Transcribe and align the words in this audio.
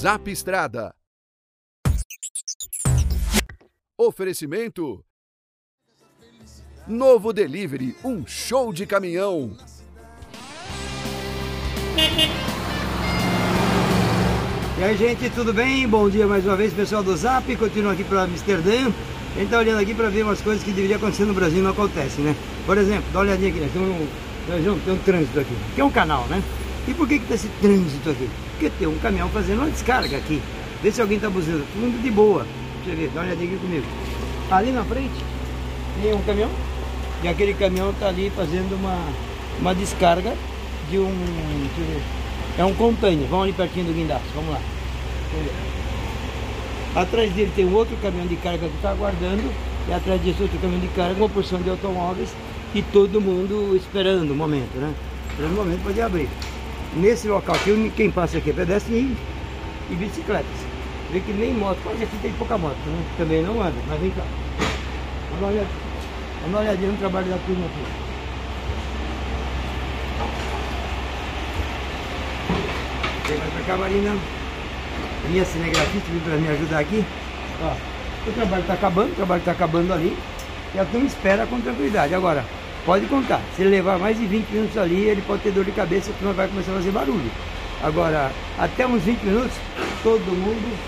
Zap 0.00 0.30
Estrada. 0.30 0.94
Oferecimento. 3.98 5.04
Novo 6.88 7.34
Delivery, 7.34 7.94
um 8.02 8.26
show 8.26 8.72
de 8.72 8.86
caminhão. 8.86 9.54
E 14.78 14.82
aí, 14.82 14.96
gente, 14.96 15.28
tudo 15.28 15.52
bem? 15.52 15.86
Bom 15.86 16.08
dia 16.08 16.26
mais 16.26 16.46
uma 16.46 16.56
vez, 16.56 16.72
pessoal 16.72 17.02
do 17.02 17.14
Zap. 17.14 17.54
Continuo 17.56 17.92
aqui 17.92 18.02
para 18.02 18.22
Amsterdã. 18.22 18.90
A 19.36 19.38
gente 19.38 19.50
tá 19.50 19.58
olhando 19.58 19.82
aqui 19.82 19.94
para 19.94 20.08
ver 20.08 20.22
umas 20.22 20.40
coisas 20.40 20.64
que 20.64 20.72
deveria 20.72 20.96
acontecer 20.96 21.26
no 21.26 21.34
Brasil 21.34 21.58
e 21.58 21.62
não 21.62 21.72
acontecem, 21.72 22.24
né? 22.24 22.34
Por 22.64 22.78
exemplo, 22.78 23.04
dá 23.12 23.18
uma 23.18 23.26
olhadinha 23.26 23.50
aqui, 23.50 23.60
né? 23.60 23.70
tem, 23.70 23.82
um, 23.82 24.80
tem 24.80 24.94
um 24.94 24.98
trânsito 25.00 25.40
aqui. 25.40 25.54
Aqui 25.72 25.80
é 25.82 25.84
um 25.84 25.90
canal, 25.90 26.26
né? 26.28 26.42
E 26.88 26.94
por 26.94 27.06
que 27.06 27.18
que 27.18 27.26
tá 27.26 27.34
esse 27.34 27.48
trânsito 27.60 28.10
aqui? 28.10 28.28
Porque 28.52 28.70
tem 28.70 28.88
um 28.88 28.98
caminhão 28.98 29.28
fazendo 29.28 29.58
uma 29.58 29.70
descarga 29.70 30.16
aqui. 30.16 30.40
Vê 30.82 30.90
se 30.90 31.00
alguém 31.00 31.18
tá 31.18 31.28
buzinando. 31.28 31.64
Todo 31.72 31.82
mundo 31.82 32.02
de 32.02 32.10
boa. 32.10 32.46
Deixa 32.84 32.90
eu 32.90 32.96
ver, 32.96 33.10
dá 33.14 33.20
uma 33.20 33.26
olhadinha 33.26 33.48
aqui 33.48 33.58
comigo. 33.58 33.86
Ali 34.50 34.72
na 34.72 34.84
frente 34.84 35.24
tem 36.02 36.14
um 36.14 36.22
caminhão. 36.22 36.50
E 37.22 37.28
aquele 37.28 37.54
caminhão 37.54 37.92
tá 37.92 38.08
ali 38.08 38.32
fazendo 38.34 38.74
uma, 38.74 38.98
uma 39.60 39.74
descarga 39.74 40.34
de 40.90 40.98
um... 40.98 41.12
Deixa 41.76 41.80
eu 41.80 41.94
ver. 41.94 42.02
É 42.58 42.64
um 42.64 42.74
container. 42.74 43.28
Vamos 43.28 43.44
ali 43.44 43.52
pertinho 43.52 43.86
do 43.86 43.92
guindaste. 43.92 44.26
Vamos 44.34 44.50
lá. 44.50 44.60
Atrás 46.94 47.32
dele 47.32 47.52
tem 47.54 47.66
um 47.66 47.74
outro 47.74 47.96
caminhão 48.02 48.26
de 48.26 48.36
carga 48.36 48.66
que 48.68 48.76
está 48.76 48.90
aguardando. 48.90 49.52
E 49.88 49.92
atrás 49.92 50.20
desse 50.20 50.42
outro 50.42 50.58
caminhão 50.58 50.80
de 50.80 50.88
carga, 50.88 51.14
uma 51.14 51.28
porção 51.28 51.60
de 51.60 51.70
automóveis. 51.70 52.30
E 52.74 52.82
todo 52.82 53.20
mundo 53.20 53.76
esperando 53.76 54.30
o 54.30 54.34
momento, 54.34 54.76
né? 54.76 54.92
Esperando 55.30 55.52
o 55.52 55.56
momento 55.56 55.82
para 55.82 56.06
abrir. 56.06 56.28
Nesse 56.94 57.28
local 57.28 57.54
aqui, 57.54 57.92
quem 57.96 58.10
passa 58.10 58.38
aqui 58.38 58.50
é 58.50 58.52
pedestre 58.52 58.94
e, 58.94 59.16
e 59.90 59.94
bicicletas. 59.94 60.50
Vê 61.12 61.20
que 61.20 61.32
nem 61.32 61.54
moto, 61.54 61.78
quase 61.84 62.02
aqui 62.02 62.16
tem 62.20 62.32
pouca 62.32 62.58
moto, 62.58 62.76
né? 62.86 63.04
Também 63.16 63.42
não 63.42 63.62
anda, 63.62 63.76
mas 63.88 64.00
vem 64.00 64.10
cá. 64.10 64.22
Dar 65.30 65.38
uma 65.38 65.48
olhadinha, 65.48 65.68
uma 66.46 66.58
olhadinha 66.58 66.90
no 66.90 66.98
trabalho 66.98 67.26
da 67.26 67.38
turma 67.38 67.66
aqui. 67.66 68.10
Vem 73.28 73.38
mais 73.38 73.52
pra 73.52 73.62
cá, 73.62 73.76
Marina. 73.76 74.16
Minha 75.28 75.44
cinegrafista 75.44 76.08
veio 76.10 76.22
para 76.22 76.36
me 76.36 76.48
ajudar 76.48 76.78
aqui. 76.80 77.04
Ó, 77.62 78.28
o 78.28 78.32
trabalho 78.32 78.62
está 78.62 78.74
acabando, 78.74 79.12
o 79.12 79.14
trabalho 79.14 79.38
está 79.38 79.52
acabando 79.52 79.92
ali. 79.92 80.16
E 80.74 80.78
a 80.78 80.84
turma 80.84 81.06
espera 81.06 81.46
com 81.46 81.60
tranquilidade. 81.60 82.14
Agora, 82.14 82.44
pode 82.84 83.06
contar, 83.06 83.40
se 83.54 83.62
ele 83.62 83.70
levar 83.70 83.98
mais 83.98 84.18
de 84.18 84.26
20 84.26 84.48
minutos 84.48 84.76
ali, 84.76 85.04
ele 85.04 85.22
pode 85.22 85.42
ter 85.42 85.52
dor 85.52 85.64
de 85.64 85.72
cabeça, 85.72 86.10
a 86.10 86.14
turma 86.14 86.32
vai 86.32 86.48
começar 86.48 86.72
a 86.72 86.76
fazer 86.76 86.90
barulho. 86.90 87.30
Agora, 87.82 88.30
até 88.58 88.86
uns 88.86 89.02
20 89.02 89.22
minutos, 89.22 89.56
todo 90.02 90.20
mundo 90.20 90.78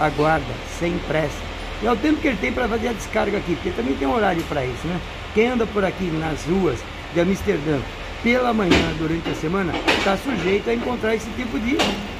aguarda, 0.00 0.52
sem 0.78 0.98
pressa. 1.06 1.38
E 1.82 1.86
é 1.86 1.92
o 1.92 1.96
tempo 1.96 2.20
que 2.20 2.28
ele 2.28 2.38
tem 2.38 2.52
para 2.52 2.68
fazer 2.68 2.88
a 2.88 2.92
descarga 2.92 3.38
aqui, 3.38 3.54
porque 3.54 3.70
também 3.70 3.94
tem 3.94 4.08
horário 4.08 4.42
para 4.44 4.64
isso, 4.64 4.86
né? 4.86 4.98
Quem 5.34 5.48
anda 5.48 5.66
por 5.66 5.84
aqui 5.84 6.04
nas 6.04 6.44
ruas 6.44 6.78
de 7.12 7.20
Amsterdã 7.20 7.78
pela 8.22 8.52
manhã 8.52 8.92
durante 8.98 9.28
a 9.28 9.34
semana, 9.34 9.72
está 9.98 10.16
sujeito 10.16 10.68
a 10.68 10.74
encontrar 10.74 11.14
esse 11.14 11.30
tipo 11.30 11.58
de, 11.60 11.76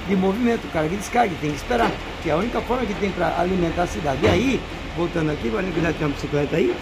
de 0.07 0.15
movimento. 0.15 0.65
O 0.65 0.71
cara 0.71 0.89
que 0.89 0.95
descarga, 0.95 1.35
tem 1.41 1.51
que 1.51 1.57
esperar, 1.57 1.91
que 2.23 2.31
é 2.31 2.33
a 2.33 2.37
única 2.37 2.61
forma 2.61 2.87
que 2.87 2.95
tem 2.95 3.11
para 3.11 3.41
alimentar 3.41 3.83
a 3.83 3.87
cidade. 3.89 4.21
E 4.23 4.29
aí, 4.29 4.61
voltando 4.97 5.33
aqui, 5.33 5.49
vai 5.49 5.65
cuidar 5.65 5.93
tem 5.95 6.07
uma 6.07 6.15
bicicleta 6.15 6.57
aí, 6.57 6.75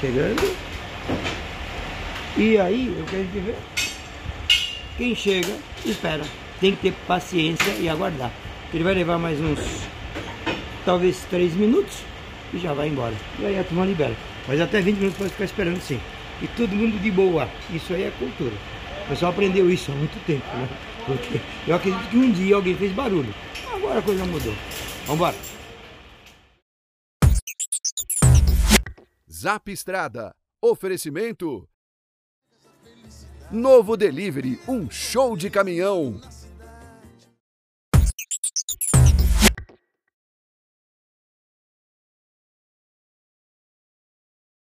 chegando. 0.00 0.69
E 2.36 2.56
aí, 2.58 2.94
eu 2.96 3.04
quero 3.06 3.24
ver, 3.28 3.56
quem 4.96 5.14
chega, 5.14 5.56
espera. 5.84 6.22
Tem 6.60 6.76
que 6.76 6.82
ter 6.82 6.92
paciência 7.06 7.72
e 7.72 7.88
aguardar. 7.88 8.30
Ele 8.72 8.84
vai 8.84 8.94
levar 8.94 9.18
mais 9.18 9.40
uns, 9.40 9.58
talvez, 10.84 11.24
3 11.30 11.54
minutos 11.54 11.98
e 12.52 12.58
já 12.58 12.72
vai 12.72 12.88
embora. 12.88 13.14
E 13.38 13.46
aí 13.46 13.58
a 13.58 13.64
turma 13.64 13.84
libera. 13.84 14.14
Mas 14.46 14.60
até 14.60 14.80
20 14.80 14.96
minutos 14.96 15.18
pode 15.18 15.30
ficar 15.30 15.44
esperando 15.44 15.80
sim 15.80 16.00
e 16.42 16.46
todo 16.48 16.74
mundo 16.74 16.98
de 17.00 17.10
boa. 17.10 17.48
Isso 17.70 17.92
aí 17.92 18.04
é 18.04 18.10
cultura. 18.10 18.54
O 19.04 19.08
pessoal 19.08 19.32
aprendeu 19.32 19.70
isso 19.70 19.90
há 19.90 19.94
muito 19.94 20.18
tempo, 20.26 20.46
né? 20.56 20.68
Porque 21.06 21.40
eu 21.66 21.76
acredito 21.76 22.08
que 22.10 22.16
um 22.16 22.30
dia 22.30 22.56
alguém 22.56 22.76
fez 22.76 22.92
barulho. 22.92 23.34
Agora 23.72 23.98
a 23.98 24.02
coisa 24.02 24.24
mudou. 24.24 24.54
Vamos 25.06 25.14
embora. 25.14 25.36
Zap 29.30 29.70
Estrada. 29.72 30.34
Oferecimento. 30.62 31.66
Novo 33.52 33.96
Delivery, 33.96 34.60
um 34.68 34.88
show 34.88 35.36
de 35.36 35.50
caminhão. 35.50 36.20